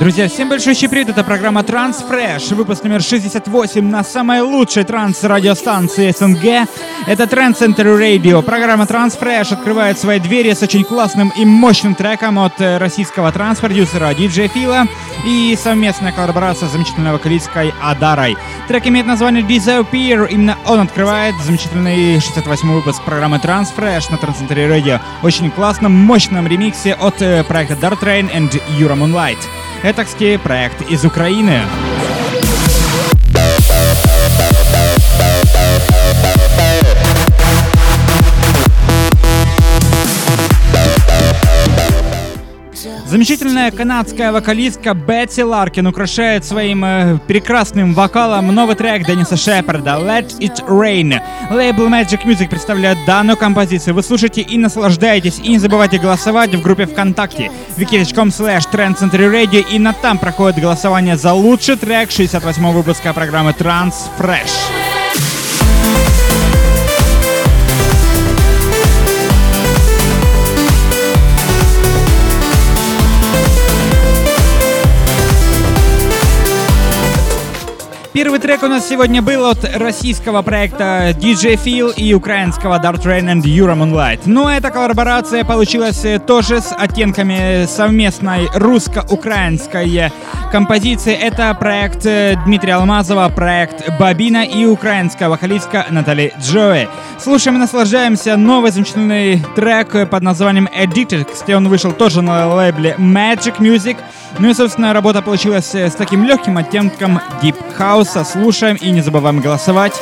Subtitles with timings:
[0.00, 6.66] Друзья, всем большой привет, это программа Transfresh, выпуск номер 68 на самой лучшей транс-радиостанции СНГ.
[7.06, 8.40] Это Trend Center Radio.
[8.40, 14.12] Программа Transfresh открывает свои двери с очень классным и мощным треком от э, российского транс-продюсера
[14.12, 14.86] DJ Фила
[15.26, 18.38] и совместная коллаборация с замечательной вокалисткой Адарой.
[18.68, 24.66] Трек имеет название Disappear, именно он открывает замечательный 68 выпуск программы Transfresh на Trend Center
[24.66, 24.98] Radio.
[25.22, 29.36] Очень классном, мощном ремиксе от э, проекта Dark Train and Euro Moonlight.
[29.82, 31.62] Этакский проект из Украины.
[43.20, 50.38] Замечательная канадская вокалистка Бетти Ларкин украшает своим э, прекрасным вокалом новый трек Денниса Шепарда «Let
[50.38, 51.20] It Rain».
[51.50, 53.92] Лейбл Magic Music представляет данную композицию.
[53.92, 55.38] Вы слушаете и наслаждаетесь.
[55.38, 59.66] И не забывайте голосовать в группе ВКонтакте wiki.com slash Radio.
[59.70, 64.79] Именно там проходит голосование за лучший трек 68 выпуска программы Transfresh.
[78.12, 83.32] Первый трек у нас сегодня был от российского проекта DJ Feel и украинского Dark Train
[83.32, 84.22] and Euro Moonlight.
[84.26, 90.10] Но эта коллаборация получилась тоже с оттенками совместной русско-украинской
[90.50, 91.14] композиции.
[91.14, 92.02] Это проект
[92.44, 96.88] Дмитрия Алмазова, проект Бабина и украинская вокалистка Натали Джои.
[97.16, 101.28] Слушаем и наслаждаемся новый замечательный трек под названием Addicted.
[101.32, 103.98] Кстати, он вышел тоже на лейбле Magic Music.
[104.38, 107.20] Ну и, собственно, работа получилась с таким легким оттенком
[107.78, 108.24] House.
[108.24, 109.94] Слушаем и не забываем голосовать.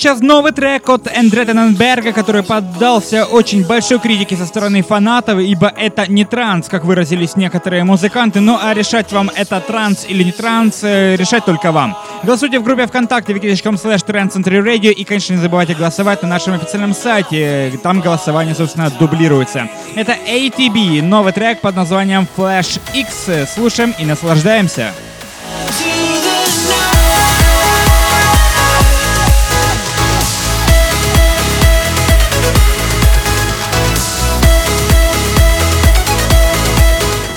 [0.00, 5.70] Сейчас новый трек от Эндре Тененберга, который поддался очень большой критике со стороны фанатов, ибо
[5.76, 8.40] это не транс, как выразились некоторые музыканты.
[8.40, 11.94] Ну а решать вам, это транс или не транс, э, решать только вам.
[12.22, 16.94] Голосуйте в группе ВКонтакте wiki.com slash Radio и, конечно, не забывайте голосовать на нашем официальном
[16.94, 17.78] сайте.
[17.82, 19.68] Там голосование, собственно, дублируется.
[19.96, 23.52] Это ATB, новый трек под названием Flash X.
[23.54, 24.94] Слушаем и наслаждаемся.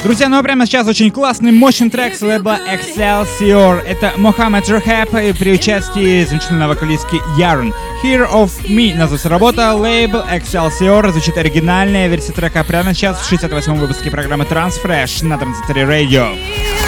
[0.03, 3.81] Друзья, ну а прямо сейчас очень классный, мощный трек с лейбла Excelsior.
[3.81, 7.73] Это Мохаммед Рахаб при участии замечательного вокалистки Ярн.
[8.03, 9.73] Here of Me называется работа.
[9.73, 11.09] Лейбл Excelsior.
[11.11, 16.82] Звучит оригинальная версия трека прямо сейчас в 68-м выпуске программы Transfresh на Транзиторе Radio.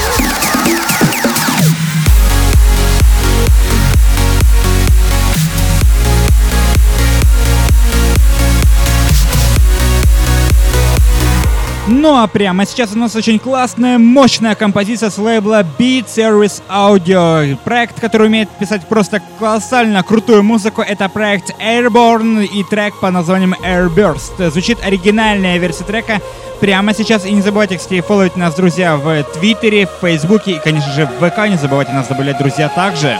[12.05, 17.57] Ну а прямо сейчас у нас очень классная, мощная композиция с лейбла Beat Service Audio.
[17.63, 23.55] Проект, который умеет писать просто колоссально крутую музыку, это проект Airborne и трек по названием
[23.55, 24.51] Airburst.
[24.51, 26.21] Звучит оригинальная версия трека
[26.59, 27.25] прямо сейчас.
[27.25, 31.27] И не забывайте, кстати, фолловить нас, друзья, в Твиттере, в Фейсбуке и, конечно же, в
[31.27, 31.49] ВК.
[31.49, 33.17] Не забывайте нас добавлять, друзья, также.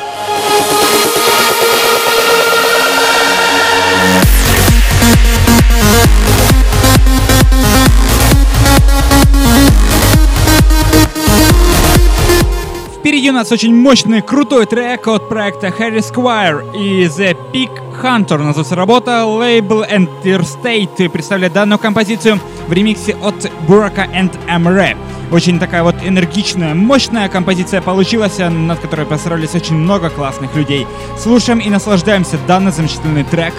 [13.05, 18.39] Впереди у нас очень мощный, крутой трек от проекта Harry Squire и The Peak Hunter.
[18.39, 23.35] Называется работа лейбл Interstate представляет данную композицию в ремиксе от
[23.67, 24.97] Buraca and Amre.
[25.31, 30.87] Очень такая вот энергичная, мощная композиция получилась, над которой постарались очень много классных людей.
[31.19, 33.53] Слушаем и наслаждаемся данный замечательный трек.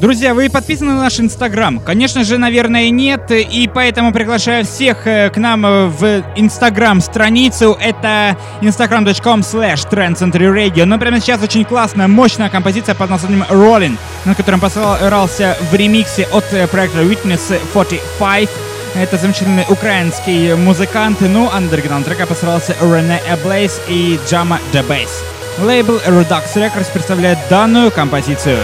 [0.00, 1.78] Друзья, вы подписаны на наш Инстаграм?
[1.78, 7.76] Конечно же, наверное, нет, и поэтому приглашаю всех э, к нам э, в Инстаграм-страницу.
[7.78, 10.86] Это instagram.com slash trendcenturyradio.
[10.86, 16.26] Но прямо сейчас очень классная, мощная композиция под названием Rolling, на котором постарался в ремиксе
[16.32, 18.48] от э, проекта Witness 45.
[18.94, 25.22] Это замечательный украинский музыкант, ну, андерграунд трека постарался Рене Эблейс и Джама Дебейс.
[25.58, 28.60] Лейбл Redux Records представляет данную композицию.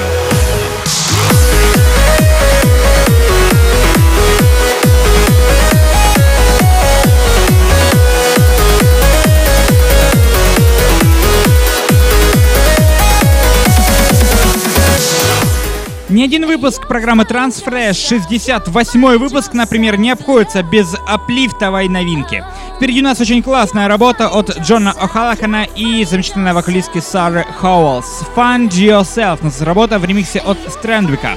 [16.08, 22.44] Ни один выпуск программы Transfresh, 68 выпуск, например, не обходится без аплифтовой новинки.
[22.76, 28.22] Впереди у нас очень классная работа от Джона О'Халахана и замечательной вокалистки Сары Хоуэллс.
[28.36, 31.32] Find Yourself, нас работа в ремиксе от Стрендвика.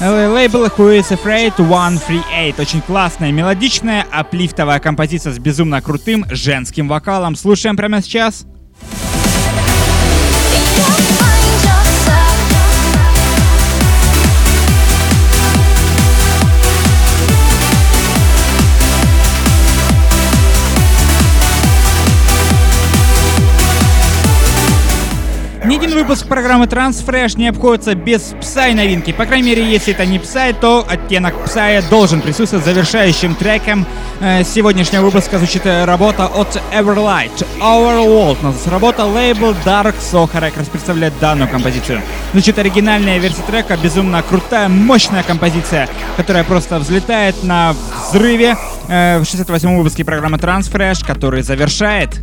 [0.00, 2.54] Лейбл Who is Afraid 138.
[2.58, 7.36] Очень классная, мелодичная, аплифтовая композиция с безумно крутым женским вокалом.
[7.36, 8.46] Слушаем прямо сейчас.
[25.74, 29.12] Ни один выпуск программы Transfresh не обходится без Psy новинки.
[29.12, 33.84] По крайней мере, если это не Psy, то оттенок Psy должен присутствовать завершающим треком
[34.20, 37.44] э, сегодняшнего выпуска звучит э, работа от Everlight.
[37.60, 38.36] Our World.
[38.44, 42.02] Нас работа лейбл Dark Soho Records представляет данную композицию.
[42.30, 47.74] Звучит оригинальная версия трека, безумно крутая, мощная композиция, которая просто взлетает на
[48.10, 48.56] взрыве
[48.86, 52.14] э, в 68-м выпуске программы Transfresh, который завершает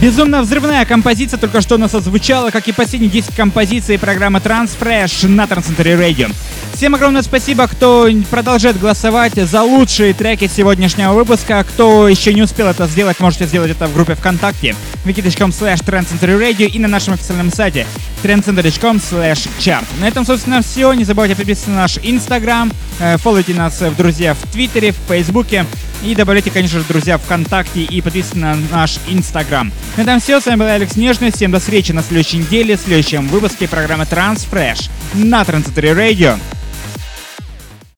[0.00, 5.26] Безумно взрывная композиция только что у нас озвучала, как и последние 10 композиций программы Transfresh
[5.26, 6.32] на Transcentury Radio.
[6.72, 11.64] Всем огромное спасибо, кто продолжает голосовать за лучшие треки сегодняшнего выпуска.
[11.64, 16.68] Кто еще не успел это сделать, можете сделать это в группе ВКонтакте wiki.com slash Radio
[16.68, 17.84] и на нашем официальном сайте
[18.22, 19.84] trendcenter.com slash chart.
[20.00, 20.92] На этом, собственно, все.
[20.92, 25.66] Не забывайте подписываться на наш Инстаграм, э, фолловите нас в друзья в Твиттере, в Фейсбуке
[26.02, 29.72] и добавляйте, конечно же, друзья ВКонтакте и подписывайтесь на наш Инстаграм.
[29.96, 30.40] На этом все.
[30.40, 31.30] С вами был Алекс Нежный.
[31.30, 36.38] Всем до встречи на следующей неделе в следующем выпуске программы Transfresh на Transitory Radio.